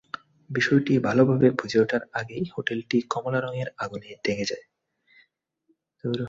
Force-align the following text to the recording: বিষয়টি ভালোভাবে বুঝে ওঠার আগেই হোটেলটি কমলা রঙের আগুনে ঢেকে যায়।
বিষয়টি 0.49 0.93
ভালোভাবে 0.99 1.47
বুঝে 1.51 1.77
ওঠার 1.79 2.03
আগেই 2.13 2.45
হোটেলটি 2.55 2.97
কমলা 3.09 3.39
রঙের 3.39 3.69
আগুনে 3.77 4.09
ঢেকে 4.23 4.45
যায়। 4.45 4.65